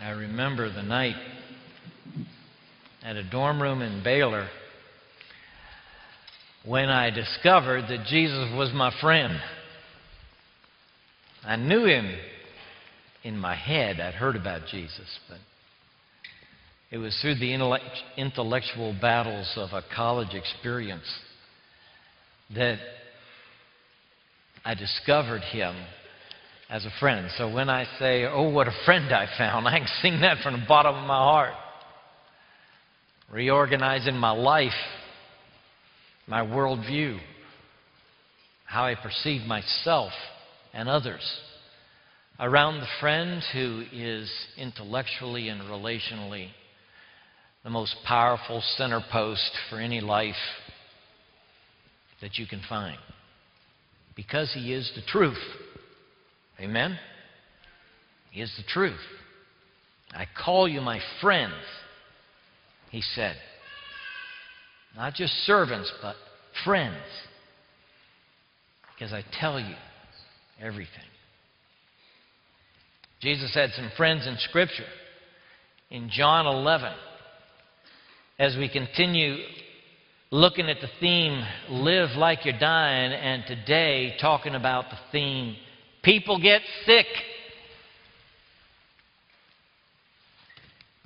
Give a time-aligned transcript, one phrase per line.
[0.00, 1.14] I remember the night
[3.02, 4.48] at a dorm room in Baylor
[6.66, 9.38] when I discovered that Jesus was my friend.
[11.44, 12.12] I knew him
[13.22, 14.00] in my head.
[14.00, 15.38] I'd heard about Jesus, but
[16.90, 17.52] it was through the
[18.16, 21.08] intellectual battles of a college experience
[22.54, 22.78] that
[24.64, 25.76] I discovered him
[26.70, 27.28] as a friend.
[27.36, 30.60] So when I say, Oh, what a friend I found, I can sing that from
[30.60, 31.52] the bottom of my heart.
[33.30, 34.72] Reorganizing my life,
[36.26, 37.18] my worldview,
[38.64, 40.12] how I perceive myself
[40.72, 41.22] and others
[42.40, 46.48] around the friend who is intellectually and relationally
[47.62, 50.34] the most powerful center post for any life
[52.20, 52.98] that you can find.
[54.16, 55.38] Because he is the truth.
[56.64, 56.98] Amen?
[58.30, 58.98] He is the truth.
[60.14, 61.52] I call you my friends,
[62.90, 63.36] he said.
[64.96, 66.16] Not just servants, but
[66.64, 66.96] friends.
[68.94, 69.74] Because I tell you
[70.58, 70.88] everything.
[73.20, 74.86] Jesus had some friends in Scripture.
[75.90, 76.92] In John 11,
[78.38, 79.36] as we continue
[80.30, 85.56] looking at the theme, Live Like You're Dying, and today talking about the theme,
[86.04, 87.06] People Get Sick.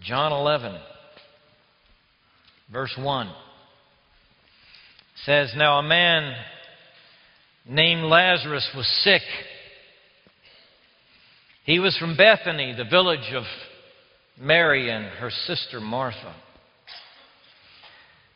[0.01, 0.81] John 11,
[2.73, 3.33] verse 1
[5.25, 6.35] says, Now a man
[7.69, 9.23] named Lazarus was sick.
[11.65, 13.45] He was from Bethany, the village of
[14.41, 16.35] Mary and her sister Martha.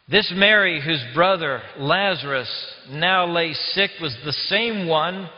[0.09, 2.51] This Mary, whose brother Lazarus
[2.91, 5.29] now lay sick, was the same one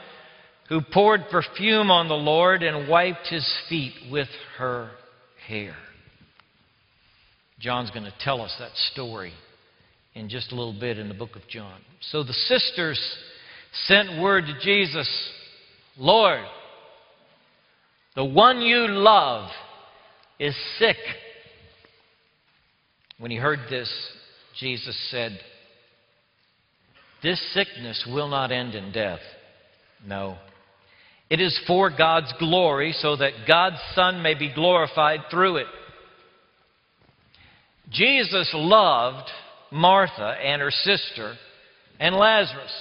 [0.68, 4.90] who poured perfume on the Lord and wiped his feet with her
[5.46, 5.74] hair.
[7.60, 9.32] John's going to tell us that story
[10.14, 11.80] in just a little bit in the book of John.
[12.00, 13.00] So the sisters
[13.86, 15.08] sent word to Jesus
[15.96, 16.44] Lord,
[18.16, 19.48] the one you love
[20.40, 20.96] is sick.
[23.18, 23.90] When he heard this,
[24.58, 25.38] Jesus said,
[27.22, 29.20] This sickness will not end in death.
[30.04, 30.36] No.
[31.34, 35.66] It is for God's glory, so that God's Son may be glorified through it.
[37.90, 39.28] Jesus loved
[39.72, 41.34] Martha and her sister
[41.98, 42.72] and Lazarus.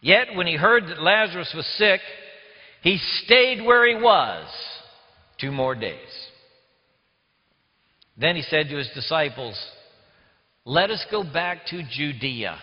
[0.00, 2.00] Yet, when he heard that Lazarus was sick,
[2.82, 4.46] he stayed where he was
[5.38, 5.98] two more days.
[8.16, 9.62] Then he said to his disciples,
[10.64, 12.56] Let us go back to Judea.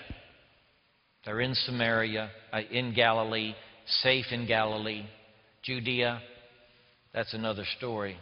[1.25, 3.53] They're in Samaria, uh, in Galilee,
[4.01, 5.05] safe in Galilee.
[5.63, 6.21] Judea,
[7.13, 8.17] that's another story.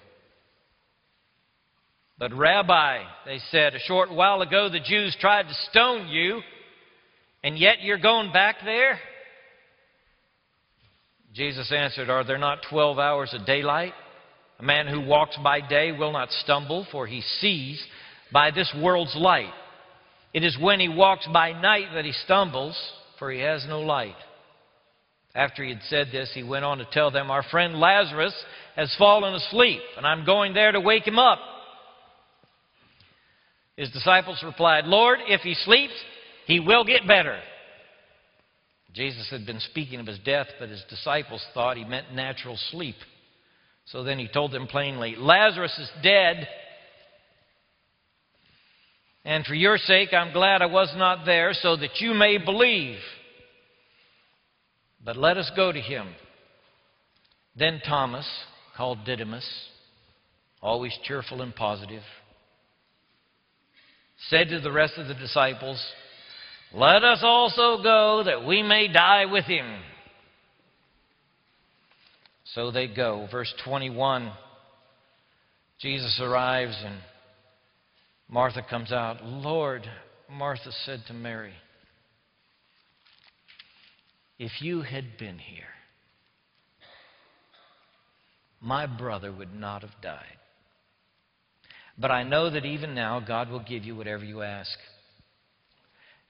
[2.17, 6.41] But, Rabbi, they said, a short while ago the Jews tried to stone you,
[7.43, 8.97] and yet you're going back there?
[11.33, 13.93] Jesus answered, Are there not 12 hours of daylight?
[14.59, 17.83] A man who walks by day will not stumble, for he sees
[18.31, 19.51] by this world's light.
[20.33, 22.77] It is when he walks by night that he stumbles,
[23.19, 24.15] for he has no light.
[25.35, 28.33] After he had said this, he went on to tell them, Our friend Lazarus
[28.77, 31.39] has fallen asleep, and I'm going there to wake him up.
[33.75, 35.93] His disciples replied, Lord, if he sleeps,
[36.47, 37.37] he will get better.
[38.93, 42.95] Jesus had been speaking of his death, but his disciples thought he meant natural sleep.
[43.87, 46.47] So then he told them plainly, Lazarus is dead.
[49.25, 52.99] And for your sake, I'm glad I was not there, so that you may believe.
[55.05, 56.07] But let us go to him.
[57.55, 58.27] Then Thomas,
[58.75, 59.47] called Didymus,
[60.61, 62.01] always cheerful and positive,
[64.29, 65.81] said to the rest of the disciples,
[66.73, 69.79] Let us also go that we may die with him.
[72.53, 73.27] So they go.
[73.31, 74.31] Verse 21
[75.79, 76.95] Jesus arrives and
[78.29, 79.23] Martha comes out.
[79.23, 79.83] Lord,
[80.31, 81.51] Martha said to Mary,
[84.37, 85.63] if you had been here,
[88.61, 90.37] my brother would not have died.
[91.97, 94.77] But I know that even now God will give you whatever you ask.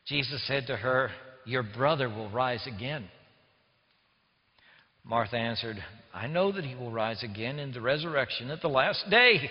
[0.05, 1.09] Jesus said to her,
[1.45, 3.05] Your brother will rise again.
[5.03, 5.77] Martha answered,
[6.13, 9.49] I know that he will rise again in the resurrection at the last day.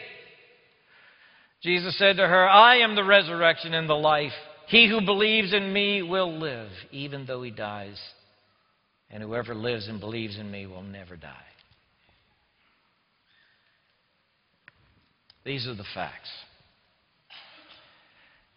[1.62, 4.32] Jesus said to her, I am the resurrection and the life.
[4.68, 7.98] He who believes in me will live, even though he dies.
[9.14, 11.30] And whoever lives and believes in me will never die.
[15.44, 16.30] These are the facts.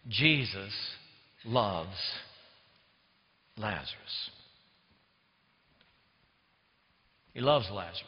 [0.08, 0.72] Jesus
[1.44, 1.96] loves
[3.56, 4.30] Lazarus.
[7.34, 8.02] He loves Lazarus.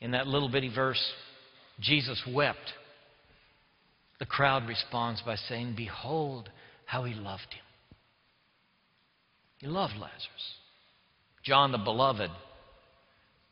[0.00, 1.04] In that little bitty verse,
[1.80, 2.58] Jesus wept.
[4.20, 6.48] The crowd responds by saying, Behold
[6.86, 7.67] how he loved him.
[9.58, 10.54] He loved Lazarus.
[11.44, 12.30] John the Beloved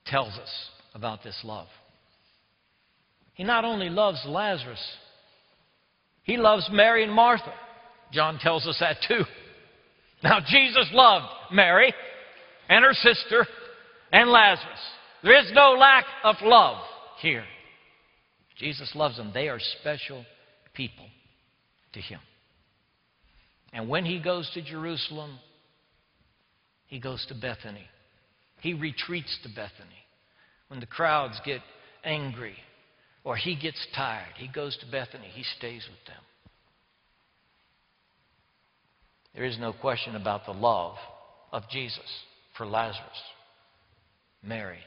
[0.07, 1.67] tells us about this love.
[3.35, 4.83] He not only loves Lazarus,
[6.23, 7.53] he loves Mary and Martha.
[8.13, 9.25] John tells us that too.
[10.23, 11.93] Now, Jesus loved Mary
[12.69, 13.47] and her sister
[14.13, 14.79] and Lazarus.
[15.23, 16.79] There is no lack of love
[17.21, 17.45] here.
[18.57, 19.33] Jesus loves them.
[19.35, 20.25] They are special
[20.75, 21.07] people
[21.93, 22.21] to him.
[23.73, 25.39] And when he goes to Jerusalem,
[26.87, 27.87] he goes to Bethany.
[28.61, 30.05] He retreats to Bethany.
[30.69, 31.61] When the crowds get
[32.05, 32.57] angry
[33.25, 35.29] or he gets tired, he goes to Bethany.
[35.33, 36.23] He stays with them.
[39.35, 40.97] There is no question about the love
[41.53, 42.01] of Jesus
[42.57, 43.23] for Lazarus,
[44.43, 44.79] Mary,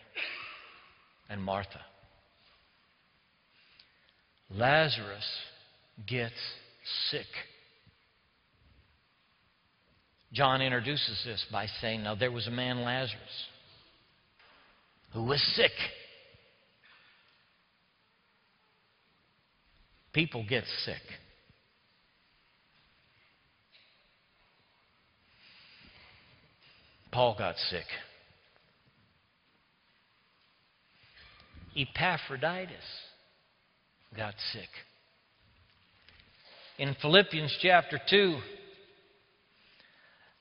[1.30, 1.82] and Martha.
[4.50, 5.26] Lazarus
[6.08, 6.34] gets
[7.12, 7.28] sick.
[10.32, 13.48] John introduces this by saying, Now there was a man, Lazarus,
[15.14, 15.72] who was sick.
[20.14, 21.02] People get sick.
[27.12, 27.86] Paul got sick.
[31.76, 32.76] Epaphroditus
[34.16, 34.70] got sick.
[36.78, 38.38] In Philippians chapter 2,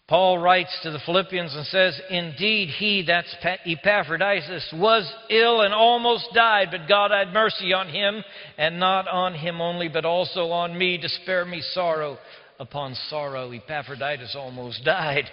[0.08, 3.34] Paul writes to the Philippians and says, Indeed, he, that's
[3.66, 8.25] Epaphroditus, was ill and almost died, but God had mercy on him,
[8.56, 12.16] and not on him only, but also on me, to spare me sorrow
[12.58, 13.52] upon sorrow.
[13.52, 15.25] Epaphroditus almost died.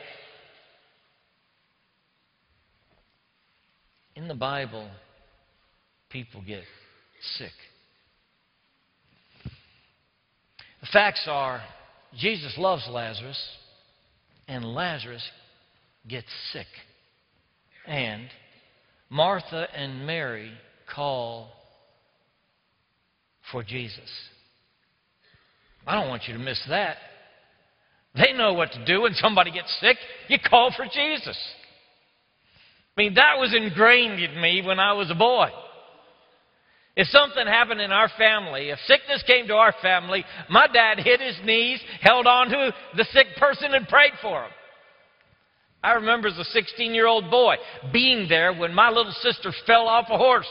[4.18, 4.90] In the Bible,
[6.10, 6.64] people get
[7.38, 7.52] sick.
[10.82, 11.62] The facts are
[12.18, 13.42] Jesus loves Lazarus,
[14.48, 15.24] and Lazarus
[16.08, 16.68] gets sick.
[17.88, 18.28] And
[19.10, 20.52] Martha and Mary
[20.94, 21.50] call
[23.52, 24.10] for Jesus.
[25.86, 26.98] I don't want you to miss that.
[28.16, 29.98] They know what to do when somebody gets sick.
[30.30, 31.38] You call for Jesus.
[32.98, 35.50] I mean, that was ingrained in me when I was a boy.
[36.96, 41.20] If something happened in our family, if sickness came to our family, my dad hit
[41.20, 44.52] his knees, held on to the sick person, and prayed for him.
[45.84, 47.56] I remember as a 16 year old boy
[47.92, 50.50] being there when my little sister fell off a horse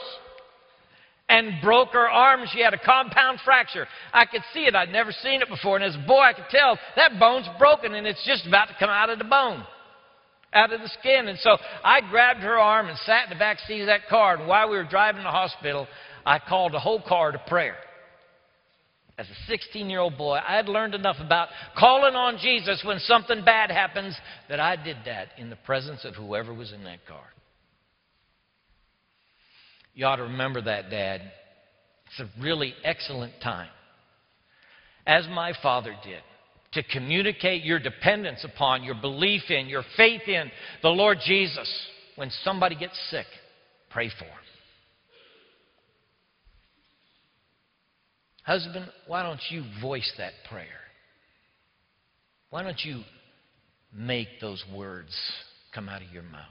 [1.29, 2.45] and broke her arm.
[2.53, 3.89] She had a compound fracture.
[4.13, 4.77] I could see it.
[4.77, 5.77] I'd never seen it before.
[5.77, 8.77] And as a boy, I could tell that bone's broken and it's just about to
[8.79, 9.65] come out of the bone
[10.55, 11.29] out of the skin.
[11.29, 14.37] And so I grabbed her arm and sat in the back seat of that car.
[14.37, 15.87] And while we were driving to the hospital,
[16.25, 17.77] I called the whole car to prayer.
[19.17, 21.49] As a 16 year old boy, I had learned enough about
[21.79, 24.17] calling on Jesus when something bad happens
[24.49, 27.25] that I did that in the presence of whoever was in that car.
[29.95, 31.21] You ought to remember that, Dad.
[32.07, 33.69] It's a really excellent time.
[35.07, 36.23] As my father did
[36.73, 40.51] to communicate your dependence upon, your belief in, your faith in
[40.83, 41.71] the Lord Jesus.
[42.17, 43.27] When somebody gets sick,
[43.91, 44.44] pray for them.
[48.45, 50.67] Husband, why don't you voice that prayer?
[52.51, 53.01] Why don't you
[53.93, 55.19] make those words
[55.75, 56.43] come out of your mouth?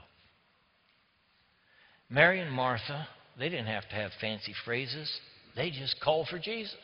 [2.10, 3.06] Mary and Martha,
[3.38, 5.10] they didn't have to have fancy phrases,
[5.56, 6.74] they just called for Jesus.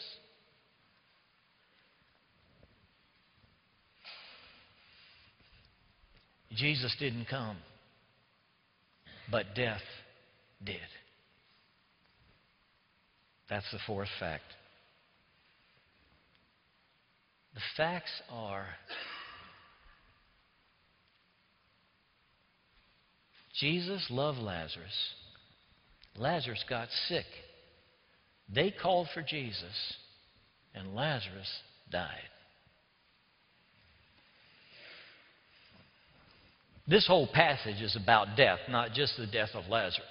[6.55, 7.57] Jesus didn't come,
[9.31, 9.83] but death
[10.65, 10.77] did.
[13.49, 14.45] That's the fourth fact.
[17.55, 18.67] The facts are
[23.61, 25.15] Jesus loved Lazarus.
[26.17, 27.27] Lazarus got sick.
[28.53, 29.97] They called for Jesus,
[30.75, 31.49] and Lazarus
[31.91, 32.31] died.
[36.89, 40.07] This whole passage is about death, not just the death of Lazarus.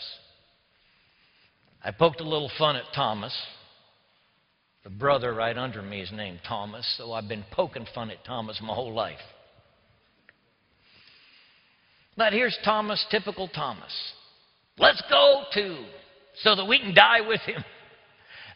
[1.83, 3.35] I poked a little fun at Thomas.
[4.83, 8.59] The brother right under me is named Thomas, so I've been poking fun at Thomas
[8.61, 9.19] my whole life.
[12.15, 13.91] But here's Thomas, typical Thomas.
[14.77, 15.85] Let's go to
[16.43, 17.63] so that we can die with him.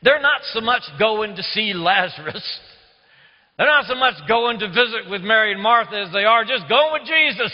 [0.01, 2.59] They're not so much going to see Lazarus.
[3.57, 6.67] They're not so much going to visit with Mary and Martha as they are just
[6.67, 7.51] going with Jesus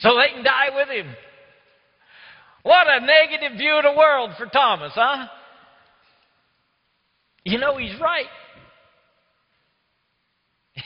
[0.00, 1.14] so they can die with him.
[2.62, 5.28] What a negative view of the world for Thomas, huh?
[7.48, 8.26] You know he's right.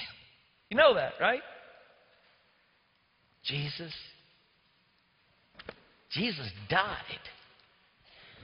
[0.71, 1.40] you know that, right?
[3.45, 3.92] Jesus
[6.12, 6.95] Jesus died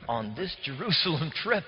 [0.09, 1.63] on this Jerusalem trip.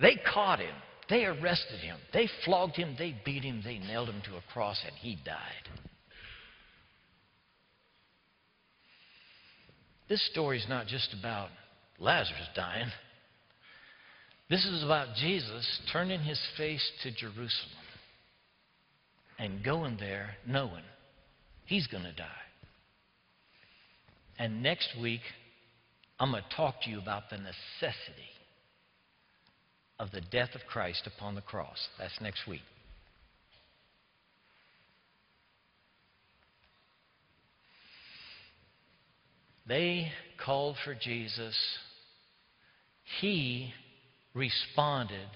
[0.00, 0.74] They caught him.
[1.10, 1.98] They arrested him.
[2.14, 2.96] They flogged him.
[2.98, 3.60] They beat him.
[3.62, 5.36] They nailed him to a cross, and he died.
[10.08, 11.50] This story is not just about
[11.98, 12.88] Lazarus dying.
[14.48, 17.50] This is about Jesus turning his face to Jerusalem
[19.38, 20.84] and going there knowing
[21.64, 22.26] he's going to die.
[24.38, 25.22] And next week,
[26.20, 28.30] I'm going to talk to you about the necessity
[29.98, 31.88] of the death of Christ upon the cross.
[31.98, 32.60] That's next week.
[39.66, 40.12] They
[40.44, 41.56] called for Jesus.
[43.20, 43.72] He
[44.36, 45.28] responded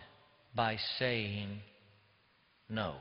[0.54, 1.58] by saying
[2.68, 2.94] no.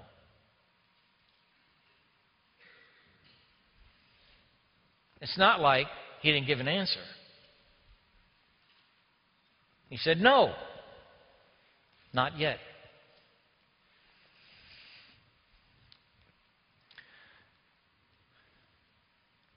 [5.21, 5.87] It's not like
[6.21, 7.01] he didn't give an answer.
[9.89, 10.53] He said, No,
[12.13, 12.57] not yet.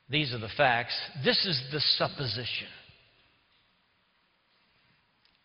[0.09, 0.95] These are the facts.
[1.25, 2.69] This is the supposition.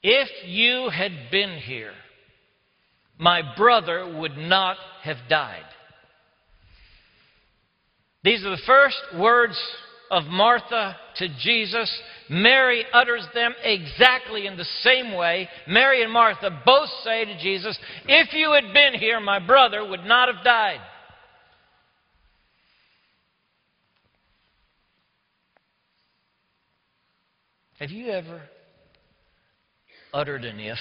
[0.03, 1.93] If you had been here,
[3.17, 5.65] my brother would not have died.
[8.23, 9.57] These are the first words
[10.09, 11.91] of Martha to Jesus,
[12.29, 15.49] Mary utters them exactly in the same way.
[15.67, 17.77] Mary and Martha both say to Jesus,
[18.07, 20.79] If you had been here, my brother would not have died.
[27.79, 28.41] Have you ever
[30.13, 30.79] uttered an if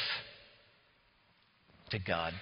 [1.91, 2.33] to God?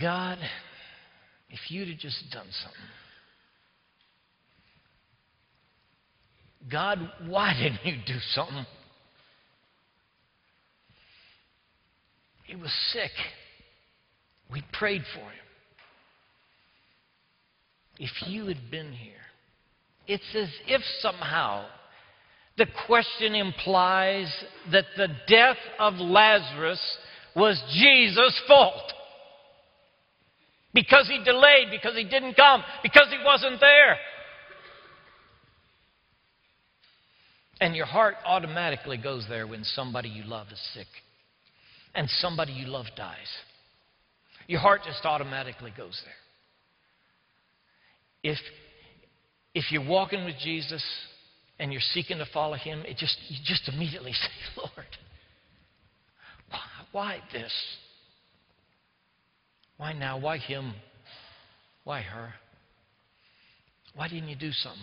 [0.00, 0.38] God,
[1.50, 2.80] if you'd have just done something.
[6.70, 8.66] God, why didn't you do something?
[12.44, 13.10] He was sick.
[14.50, 15.30] We prayed for him.
[17.98, 19.12] If you had been here,
[20.06, 21.64] it's as if somehow
[22.56, 24.32] the question implies
[24.70, 26.80] that the death of Lazarus
[27.34, 28.92] was Jesus' fault
[30.72, 33.96] because he delayed, because he didn't come, because he wasn't there.
[37.60, 40.88] And your heart automatically goes there when somebody you love is sick
[41.94, 43.28] and somebody you love dies.
[44.46, 48.32] Your heart just automatically goes there.
[48.32, 48.38] If,
[49.54, 50.84] if you're walking with Jesus
[51.58, 54.86] and you're seeking to follow him, it just, you just immediately say, Lord,
[56.50, 56.60] why,
[56.92, 57.52] why this?
[59.76, 60.18] Why now?
[60.18, 60.74] Why him?
[61.84, 62.34] Why her?
[63.94, 64.80] Why didn't you do something?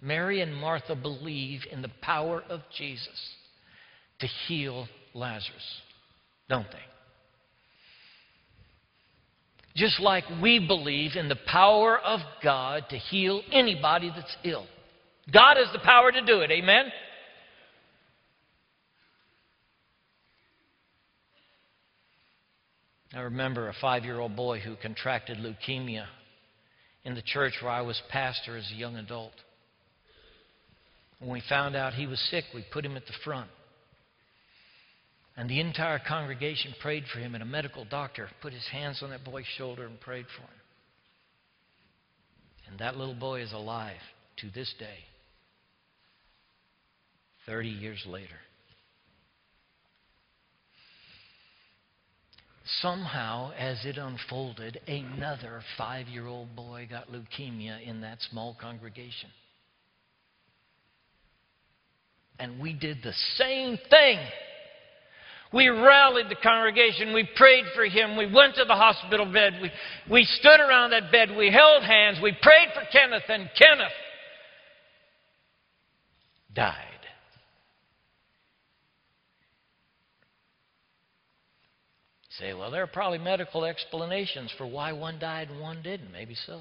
[0.00, 3.34] Mary and Martha believe in the power of Jesus
[4.20, 5.80] to heal Lazarus,
[6.48, 6.78] don't they?
[9.78, 14.66] Just like we believe in the power of God to heal anybody that's ill.
[15.32, 16.86] God has the power to do it, amen?
[23.14, 26.06] I remember a five year old boy who contracted leukemia
[27.04, 29.32] in the church where I was pastor as a young adult.
[31.20, 33.48] When we found out he was sick, we put him at the front.
[35.38, 39.10] And the entire congregation prayed for him, and a medical doctor put his hands on
[39.10, 40.48] that boy's shoulder and prayed for him.
[42.68, 44.00] And that little boy is alive
[44.38, 44.98] to this day,
[47.46, 48.34] 30 years later.
[52.82, 59.30] Somehow, as it unfolded, another five year old boy got leukemia in that small congregation.
[62.40, 64.18] And we did the same thing.
[65.52, 67.14] We rallied the congregation.
[67.14, 68.16] We prayed for him.
[68.16, 69.54] We went to the hospital bed.
[69.62, 69.70] We,
[70.10, 71.34] we stood around that bed.
[71.36, 72.18] We held hands.
[72.22, 73.92] We prayed for Kenneth, and Kenneth
[76.54, 76.84] died.
[82.38, 86.12] say, well, there are probably medical explanations for why one died and one didn't.
[86.12, 86.60] Maybe so.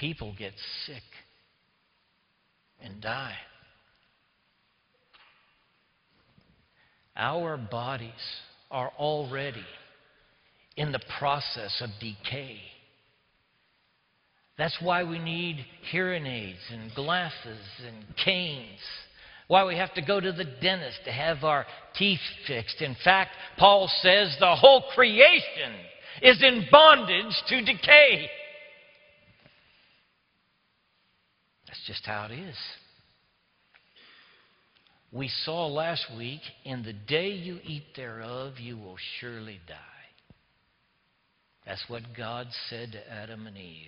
[0.00, 0.54] people get
[0.86, 1.02] sick
[2.82, 3.36] and die.
[7.16, 8.10] Our bodies
[8.70, 9.64] are already
[10.76, 12.58] in the process of decay.
[14.56, 18.80] That's why we need hearing aids and glasses and canes.
[19.48, 22.80] Why we have to go to the dentist to have our teeth fixed.
[22.80, 25.74] In fact, Paul says the whole creation
[26.22, 28.28] is in bondage to decay.
[31.70, 32.56] That's just how it is.
[35.12, 39.76] We saw last week, in the day you eat thereof, you will surely die.
[41.64, 43.86] That's what God said to Adam and Eve.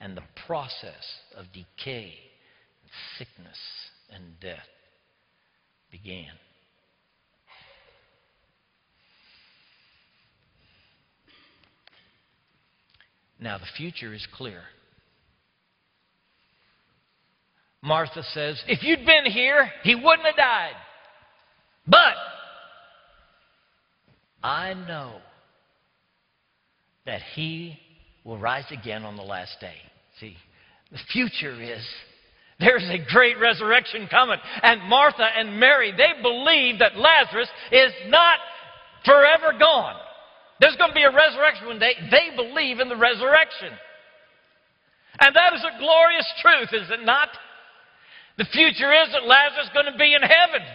[0.00, 2.12] And the process of decay,
[3.16, 3.58] sickness,
[4.14, 4.58] and death
[5.90, 6.26] began.
[13.40, 14.60] Now, the future is clear.
[17.82, 20.74] Martha says, If you'd been here, he wouldn't have died.
[21.86, 22.14] But
[24.42, 25.16] I know
[27.06, 27.78] that he
[28.24, 29.74] will rise again on the last day.
[30.20, 30.36] See,
[30.92, 31.84] the future is
[32.60, 34.38] there's a great resurrection coming.
[34.62, 38.38] And Martha and Mary, they believe that Lazarus is not
[39.04, 39.96] forever gone.
[40.60, 41.94] There's going to be a resurrection one day.
[42.10, 43.72] They believe in the resurrection.
[45.18, 47.28] And that is a glorious truth, is it not?
[48.42, 50.66] The future is that Lazarus is going to be in heaven.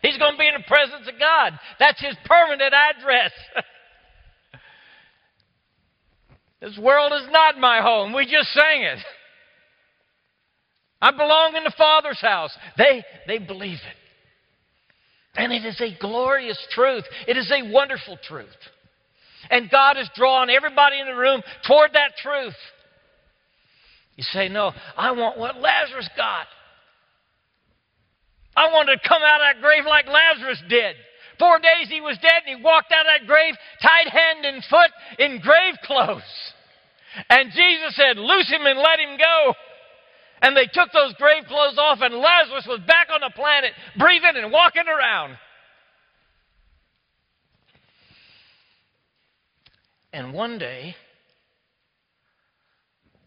[0.00, 1.58] He's going to be in the presence of God.
[1.80, 3.32] That's his permanent address.
[6.60, 8.12] this world is not my home.
[8.12, 9.00] We just sang it.
[11.02, 12.56] I belong in the Father's house.
[12.78, 13.96] They, they believe it.
[15.34, 17.02] And it is a glorious truth.
[17.26, 18.46] It is a wonderful truth.
[19.50, 22.54] And God has drawn everybody in the room toward that truth.
[24.14, 26.46] You say, No, I want what Lazarus got.
[28.56, 30.96] I wanted to come out of that grave like Lazarus did.
[31.38, 34.62] Four days he was dead and he walked out of that grave tied hand and
[34.64, 36.22] foot in grave clothes.
[37.28, 39.54] And Jesus said, Loose him and let him go.
[40.42, 44.32] And they took those grave clothes off, and Lazarus was back on the planet, breathing
[44.34, 45.38] and walking around.
[50.12, 50.94] And one day,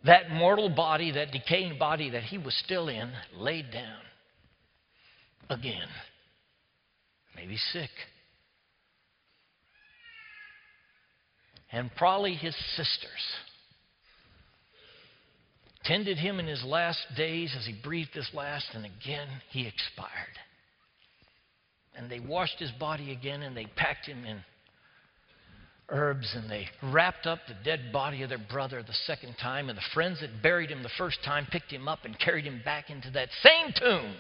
[0.06, 4.07] that mortal body, that decaying body that he was still in, laid down
[5.50, 5.88] again.
[7.36, 7.90] Maybe sick.
[11.72, 13.10] And probably his sisters
[15.84, 20.12] tended him in his last days as he breathed his last, and again he expired.
[21.96, 24.40] And they washed his body again and they packed him in
[25.90, 29.70] herbs and they wrapped up the dead body of their brother the second time.
[29.70, 32.62] And the friends that buried him the first time picked him up and carried him
[32.64, 34.14] back into that same tomb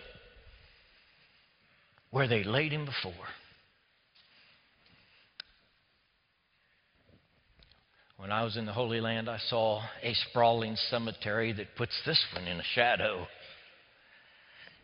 [2.17, 3.27] where they laid him before.
[8.17, 12.19] When I was in the Holy Land, I saw a sprawling cemetery that puts this
[12.33, 13.27] one in a shadow.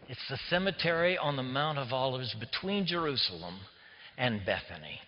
[0.07, 3.55] It's the cemetery on the Mount of Olives between Jerusalem
[4.15, 4.99] and Bethany.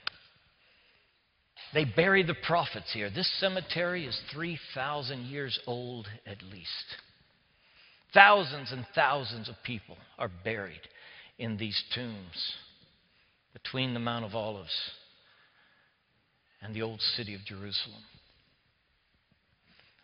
[1.76, 3.12] They bury the prophets here.
[3.12, 6.96] This cemetery is 3,000 years old at least.
[8.16, 10.82] Thousands and thousands of people are buried
[11.38, 12.54] in these tombs
[13.54, 14.92] between the Mount of Olives
[16.62, 18.04] and the old city of Jerusalem.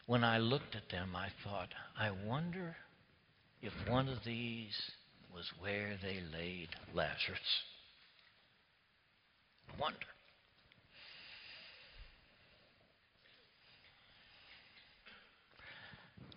[0.08, 2.76] When I looked at them, I thought, I wonder
[3.62, 4.76] if one of these
[5.34, 7.39] was where they laid Lazarus.
[9.70, 9.98] I wonder.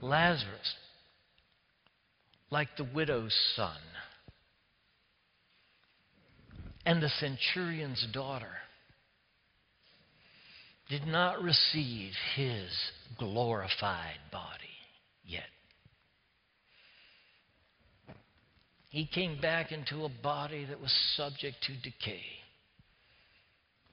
[0.01, 0.75] Lazarus,
[2.51, 3.79] like the widow's son,
[6.87, 8.53] and the centurion's daughter
[10.89, 12.71] did not receive his
[13.19, 14.49] glorified body
[15.25, 15.43] yet.
[18.91, 22.23] He came back into a body that was subject to decay,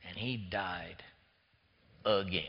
[0.08, 0.98] and he died
[2.06, 2.44] again.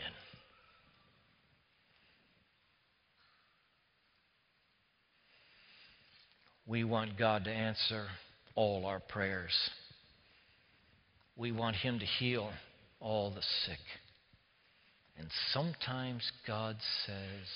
[6.66, 8.06] We want God to answer
[8.54, 9.52] all our prayers.
[11.42, 12.52] We want Him to heal
[13.00, 13.80] all the sick.
[15.18, 17.48] And sometimes God says,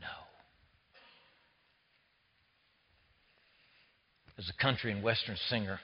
[0.00, 0.08] no.
[4.36, 5.78] There's a country and western singer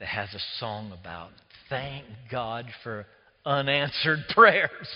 [0.00, 1.30] that has a song about
[1.70, 3.06] thank God for
[3.46, 4.88] unanswered prayers.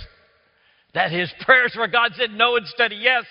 [0.92, 3.24] That his prayers where God said no instead of yes.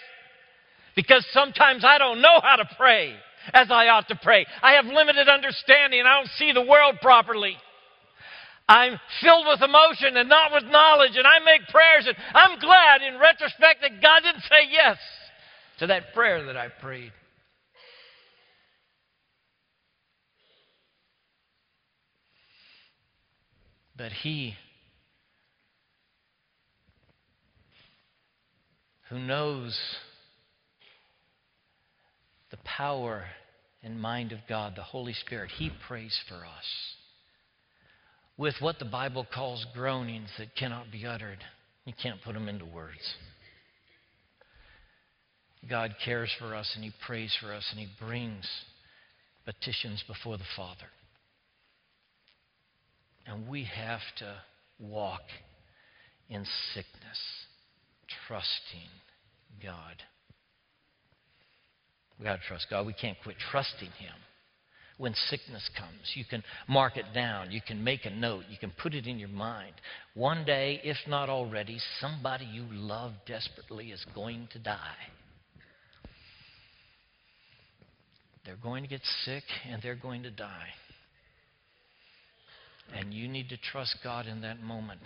[0.95, 3.15] Because sometimes I don't know how to pray
[3.54, 4.45] as I ought to pray.
[4.62, 7.58] I have limited understanding and I don't see the world properly.
[8.67, 13.01] I'm filled with emotion and not with knowledge, and I make prayers, and I'm glad
[13.01, 14.97] in retrospect that God didn't say yes
[15.80, 17.12] to that prayer that I prayed.
[23.97, 24.56] But He
[29.10, 29.77] who knows
[32.63, 33.26] power
[33.84, 36.95] and mind of God, the Holy Spirit, He prays for us
[38.38, 41.39] with what the Bible calls groanings that cannot be uttered.
[41.86, 43.15] You can't put them into words.
[45.69, 48.45] God cares for us and He prays for us and He brings
[49.45, 50.89] petitions before the Father.
[53.28, 54.36] And we have to
[54.80, 55.21] walk
[56.30, 57.19] in sickness,
[58.28, 58.89] trusting
[59.62, 60.02] God.
[62.21, 62.86] We've got to trust God.
[62.86, 64.13] We can't quit trusting Him.
[64.99, 67.49] When sickness comes, you can mark it down.
[67.49, 68.43] You can make a note.
[68.47, 69.73] You can put it in your mind.
[70.13, 74.77] One day, if not already, somebody you love desperately is going to die.
[78.45, 80.69] They're going to get sick and they're going to die.
[82.95, 85.01] And you need to trust God in that moment.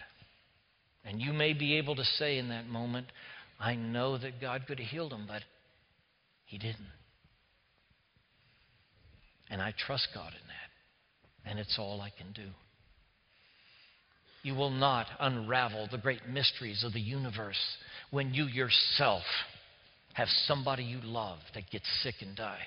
[1.05, 3.07] And you may be able to say in that moment,
[3.57, 5.43] I know that God could have healed them, but
[6.45, 6.89] He didn't.
[9.49, 11.49] And I trust God in that.
[11.49, 12.49] And it's all I can do.
[14.43, 17.59] You will not unravel the great mysteries of the universe
[18.11, 19.23] when you yourself
[20.13, 22.61] have somebody you love that gets sick and die.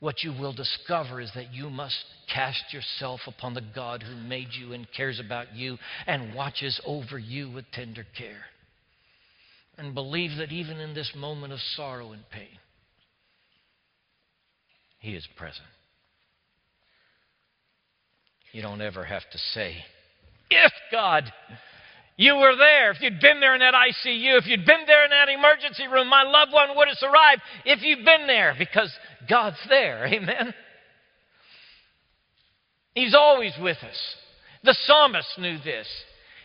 [0.00, 1.96] What you will discover is that you must
[2.32, 7.18] cast yourself upon the God who made you and cares about you and watches over
[7.18, 8.44] you with tender care.
[9.78, 12.58] And believe that even in this moment of sorrow and pain,
[15.04, 15.66] he is present.
[18.52, 19.76] You don't ever have to say,
[20.48, 21.30] if God,
[22.16, 25.10] you were there, if you'd been there in that ICU, if you'd been there in
[25.10, 28.90] that emergency room, my loved one would have survived if you'd been there because
[29.28, 30.06] God's there.
[30.12, 30.54] Amen.
[32.94, 34.16] He's always with us.
[34.62, 35.86] The psalmist knew this.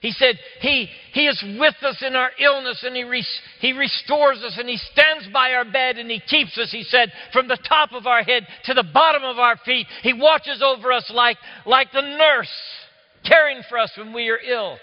[0.02, 3.24] He said, He, he is with us in our illness and he,
[3.60, 7.12] he restores us and He stands by our bed and He keeps us, He said,
[7.34, 9.88] from the top of our head to the bottom of our feet.
[10.02, 12.52] He watches over us like, like the nurse
[13.26, 14.78] caring for us when we are ill.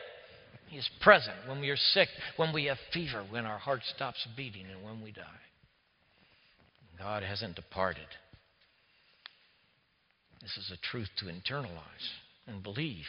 [0.68, 4.26] He is present when we are sick, when we have fever, when our heart stops
[4.36, 5.22] beating, and when we die.
[6.98, 8.06] God hasn't departed.
[10.42, 11.78] This is a truth to internalize
[12.46, 13.04] and believe.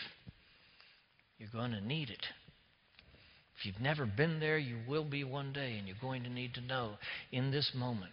[1.57, 2.23] Going to need it.
[3.57, 6.53] If you've never been there, you will be one day, and you're going to need
[6.53, 6.91] to know
[7.31, 8.11] in this moment,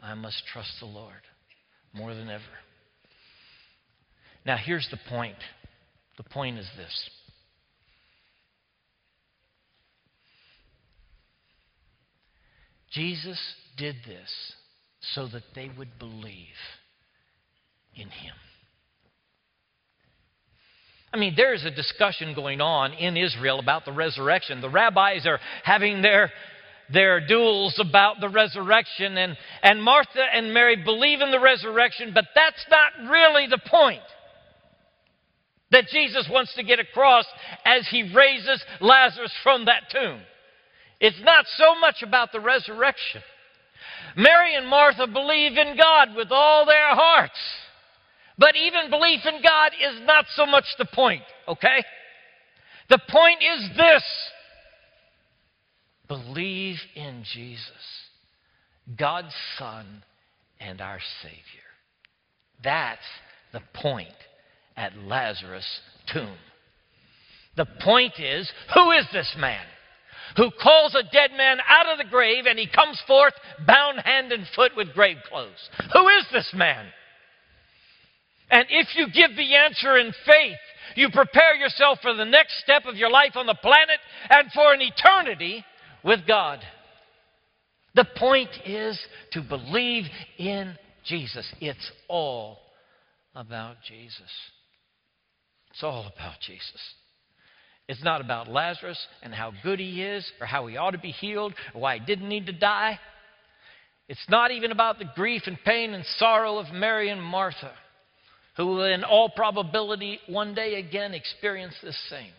[0.00, 1.10] I must trust the Lord
[1.92, 2.44] more than ever.
[4.44, 5.34] Now, here's the point
[6.16, 7.10] the point is this.
[12.92, 13.40] Jesus
[13.76, 14.30] did this
[15.14, 16.46] so that they would believe
[17.96, 18.34] in him.
[21.12, 24.60] I mean, there is a discussion going on in Israel about the resurrection.
[24.60, 26.30] The rabbis are having their,
[26.92, 32.26] their duels about the resurrection, and, and Martha and Mary believe in the resurrection, but
[32.34, 34.02] that's not really the point
[35.70, 37.24] that Jesus wants to get across
[37.64, 40.20] as he raises Lazarus from that tomb.
[41.00, 43.20] It's not so much about the resurrection.
[44.16, 47.38] Mary and Martha believe in God with all their hearts.
[48.38, 51.84] But even belief in God is not so much the point, okay?
[52.88, 54.02] The point is this
[56.08, 57.70] believe in Jesus,
[58.96, 60.02] God's Son
[60.60, 61.40] and our Savior.
[62.62, 63.00] That's
[63.52, 64.08] the point
[64.76, 65.80] at Lazarus'
[66.12, 66.36] tomb.
[67.56, 69.64] The point is who is this man?
[70.36, 73.32] Who calls a dead man out of the grave and he comes forth
[73.66, 75.70] bound hand and foot with grave clothes?
[75.92, 76.86] Who is this man?
[78.50, 80.56] And if you give the answer in faith,
[80.94, 83.98] you prepare yourself for the next step of your life on the planet
[84.30, 85.64] and for an eternity
[86.04, 86.60] with God.
[87.94, 88.98] The point is
[89.32, 90.04] to believe
[90.38, 91.46] in Jesus.
[91.60, 92.58] It's all
[93.34, 94.20] about Jesus.
[95.70, 96.80] It's all about Jesus.
[97.88, 101.10] It's not about Lazarus and how good he is or how he ought to be
[101.10, 102.98] healed or why he didn't need to die.
[104.08, 107.72] It's not even about the grief and pain and sorrow of Mary and Martha
[108.56, 112.32] who will, in all probability, one day again experience this same.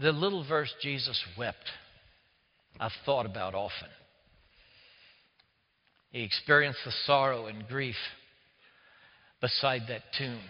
[0.00, 1.56] The little verse, Jesus wept,
[2.78, 3.88] I've thought about often.
[6.10, 7.96] He experienced the sorrow and grief
[9.40, 10.40] beside that tomb.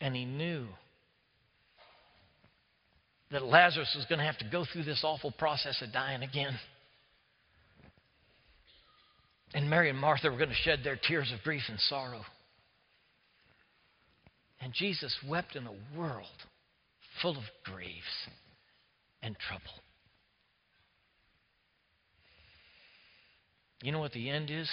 [0.00, 0.66] And he knew
[3.30, 6.58] that Lazarus was going to have to go through this awful process of dying again.
[9.54, 12.22] And Mary and Martha were going to shed their tears of grief and sorrow.
[14.60, 16.26] And Jesus wept in a world
[17.20, 18.28] full of griefs
[19.22, 19.64] and trouble.
[23.82, 24.68] You know what the end is?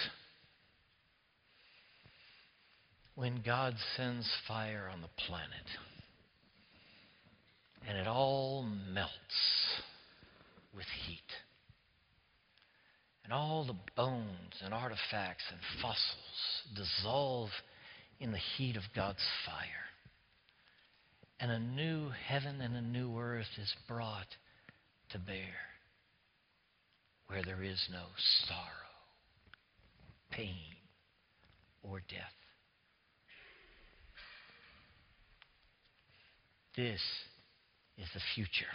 [3.15, 5.49] When God sends fire on the planet
[7.87, 9.11] and it all melts
[10.75, 11.46] with heat.
[13.27, 17.49] And all the bones and artifacts and fossils dissolve
[18.21, 19.57] in the heat of God's fire.
[21.41, 24.27] And a new heaven and a new earth is brought
[25.11, 25.35] to bear
[27.27, 28.03] where there is no
[28.47, 28.95] sorrow,
[30.31, 30.55] pain,
[31.83, 32.31] or death.
[36.77, 37.01] This
[37.97, 38.71] is the future.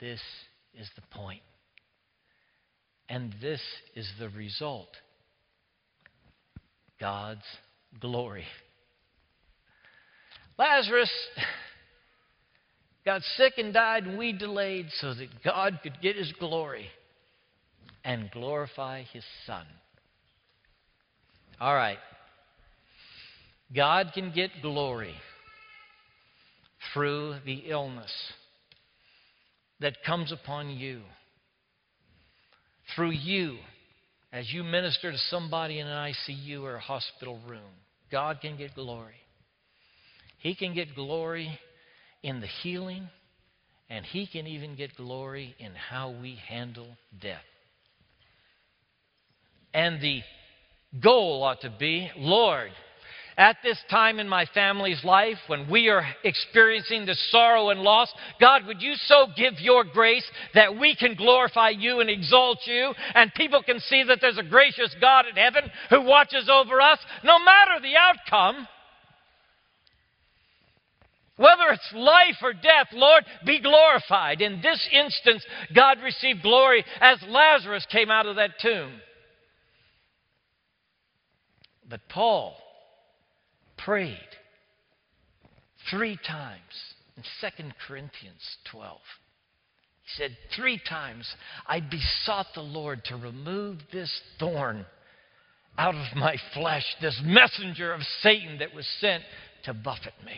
[0.00, 0.20] This
[0.72, 1.42] is the point.
[3.08, 3.60] And this
[3.94, 4.88] is the result
[7.00, 7.44] God's
[8.00, 8.44] glory.
[10.58, 11.10] Lazarus
[13.04, 16.88] got sick and died, and we delayed so that God could get his glory
[18.04, 19.64] and glorify his Son.
[21.60, 21.98] All right.
[23.74, 25.14] God can get glory
[26.92, 28.12] through the illness
[29.80, 31.02] that comes upon you.
[32.94, 33.58] Through you,
[34.32, 37.70] as you minister to somebody in an ICU or a hospital room,
[38.10, 39.14] God can get glory.
[40.38, 41.58] He can get glory
[42.22, 43.08] in the healing,
[43.90, 46.88] and He can even get glory in how we handle
[47.20, 47.42] death.
[49.74, 50.22] And the
[51.00, 52.70] goal ought to be Lord,
[53.38, 58.12] at this time in my family's life, when we are experiencing the sorrow and loss,
[58.40, 62.92] God, would you so give your grace that we can glorify you and exalt you,
[63.14, 66.98] and people can see that there's a gracious God in heaven who watches over us,
[67.22, 68.66] no matter the outcome?
[71.36, 74.40] Whether it's life or death, Lord, be glorified.
[74.40, 78.90] In this instance, God received glory as Lazarus came out of that tomb.
[81.88, 82.56] But Paul,
[83.88, 84.18] prayed
[85.90, 86.60] three times
[87.16, 88.98] in 2 Corinthians 12.
[90.02, 91.26] He said, Three times
[91.66, 94.84] I besought the Lord to remove this thorn
[95.78, 99.22] out of my flesh, this messenger of Satan that was sent
[99.64, 100.36] to buffet me.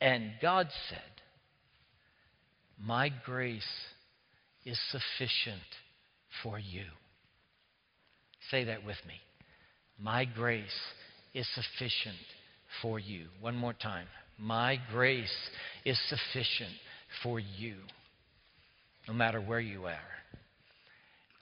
[0.00, 0.98] And God said,
[2.82, 3.62] My grace
[4.64, 5.60] is sufficient
[6.42, 6.86] for you.
[8.50, 9.16] Say that with me.
[10.00, 10.72] My grace
[11.34, 12.16] is sufficient
[12.80, 13.26] for you.
[13.40, 14.06] One more time.
[14.38, 15.34] My grace
[15.84, 16.72] is sufficient
[17.22, 17.76] for you,
[19.06, 19.98] no matter where you are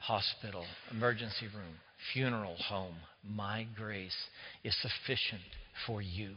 [0.03, 1.77] hospital, emergency room,
[2.13, 2.97] funeral home.
[3.25, 4.17] My grace
[4.65, 5.43] is sufficient
[5.87, 6.35] for you.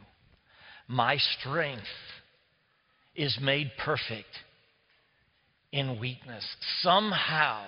[0.87, 1.81] My strength
[3.15, 4.29] is made perfect
[5.71, 6.45] in weakness.
[6.81, 7.65] Somehow,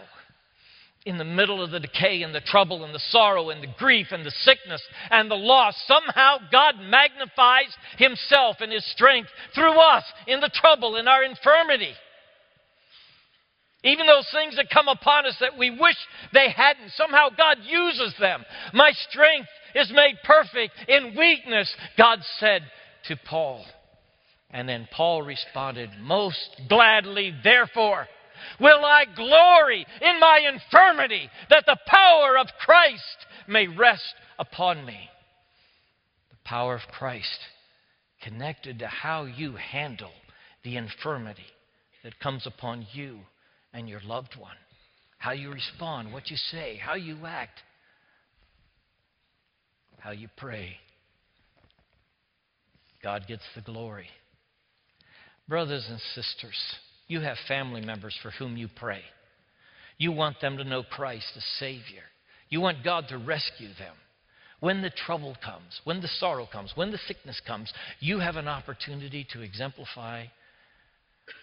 [1.08, 4.08] in the middle of the decay and the trouble and the sorrow and the grief
[4.12, 10.04] and the sickness and the loss, somehow God magnifies Himself and His strength through us
[10.28, 11.94] in the trouble, in our infirmity.
[13.86, 15.96] Even those things that come upon us that we wish
[16.34, 18.44] they hadn't, somehow God uses them.
[18.74, 22.64] My strength is made perfect in weakness, God said
[23.08, 23.64] to Paul.
[24.50, 28.08] And then Paul responded, Most gladly, therefore
[28.60, 35.10] will I glory in my infirmity, that the power of Christ may rest upon me.
[36.30, 37.40] The power of Christ
[38.22, 40.12] connected to how you handle
[40.64, 41.46] the infirmity
[42.04, 43.20] that comes upon you
[43.74, 44.56] and your loved one.
[45.18, 47.60] How you respond, what you say, how you act,
[50.00, 50.78] how you pray.
[53.04, 54.08] God gets the glory.
[55.48, 56.58] Brothers and sisters,
[57.08, 59.02] you have family members for whom you pray.
[59.98, 62.04] You want them to know Christ as Savior.
[62.50, 63.96] You want God to rescue them.
[64.60, 68.48] When the trouble comes, when the sorrow comes, when the sickness comes, you have an
[68.48, 70.26] opportunity to exemplify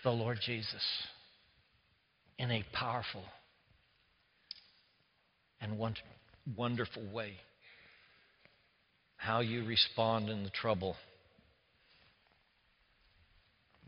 [0.03, 0.83] the Lord Jesus
[2.38, 3.22] in a powerful
[5.61, 5.79] and
[6.57, 7.35] wonderful way.
[9.16, 10.96] how you respond in the trouble,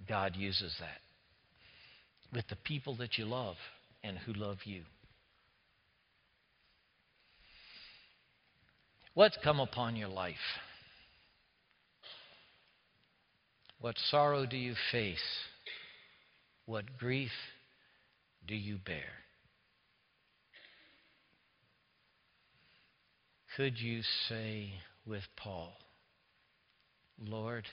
[0.08, 1.05] God uses that
[2.36, 3.56] with the people that you love
[4.04, 4.82] and who love you.
[9.14, 10.34] What's come upon your life?
[13.80, 15.16] What sorrow do you face?
[16.66, 17.30] What grief
[18.46, 19.24] do you bear?
[23.56, 24.74] Could you say
[25.06, 25.72] with Paul,
[27.18, 27.64] Lord,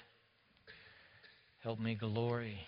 [1.61, 2.59] help me glory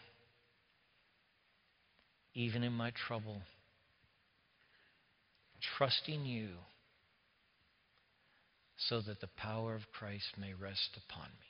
[2.36, 3.42] even in my trouble,
[5.78, 6.50] trusting you
[8.78, 11.48] so that the power of Christ may rest upon me?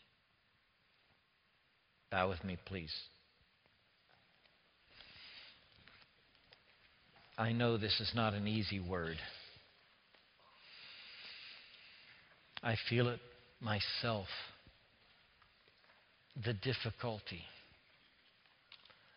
[2.12, 2.94] Bow with me, please.
[7.38, 9.18] I know this is not an easy word.
[12.64, 13.20] I feel it
[13.60, 14.28] myself.
[16.46, 17.42] The difficulty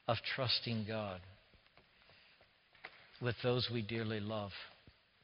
[0.08, 1.20] of trusting God
[3.20, 4.52] with those we dearly love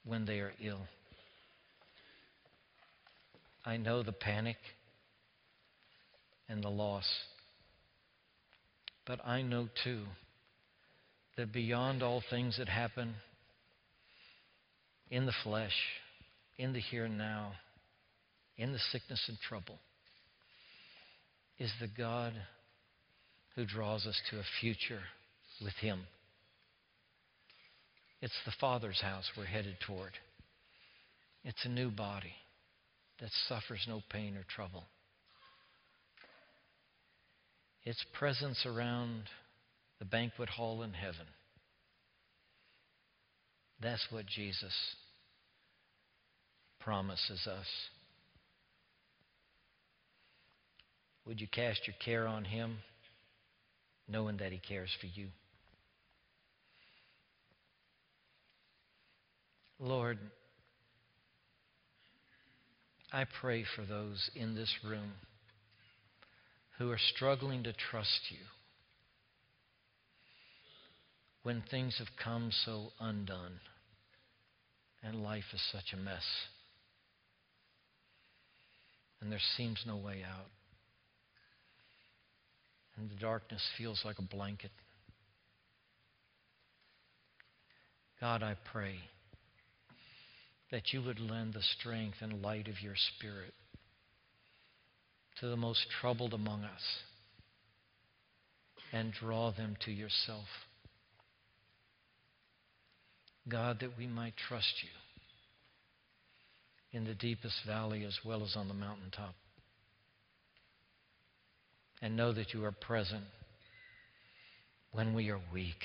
[0.05, 0.81] when they are ill.
[3.65, 4.57] I know the panic
[6.49, 7.07] and the loss.
[9.07, 10.03] But I know too
[11.37, 13.15] that beyond all things that happen
[15.11, 15.75] in the flesh,
[16.59, 17.53] in the here and now,
[18.57, 19.79] in the sickness and trouble,
[21.59, 22.33] is the God
[23.55, 25.03] who draws us to a future
[25.63, 26.01] with Him.
[28.25, 30.13] It's the Father's house we're headed toward.
[31.45, 32.33] It's a new body
[33.21, 34.85] that suffers no pain or trouble.
[37.83, 39.25] It's presence around
[39.99, 41.27] the banquet hall in heaven.
[43.83, 44.73] That's what Jesus
[46.81, 47.67] promises us.
[51.27, 52.79] Would you cast your care on Him,
[54.09, 55.27] knowing that He cares for you?
[59.85, 60.19] Lord,
[63.13, 65.13] I pray for those in this room
[66.79, 68.39] who are struggling to trust you
[71.43, 73.61] when things have come so undone
[75.03, 76.25] and life is such a mess
[79.21, 80.49] and there seems no way out
[82.97, 84.71] and the darkness feels like a blanket.
[88.19, 88.95] God, I pray
[90.75, 93.55] that you would lend the strength and light of your Spirit
[95.39, 96.83] to the most troubled among us
[98.93, 100.49] and draw them to yourself.
[103.49, 104.89] God, that we might trust you
[106.99, 109.37] in the deepest valley as well as on the mountaintop.
[112.03, 113.23] And know that you are present
[114.91, 115.85] when we are weak,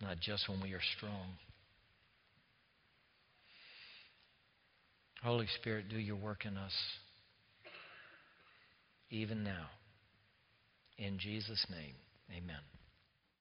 [0.00, 1.38] not just when we are strong.
[5.22, 6.72] Holy Spirit, do your work in us,
[9.10, 9.66] even now.
[10.98, 11.94] In Jesus' name,
[12.30, 12.56] amen.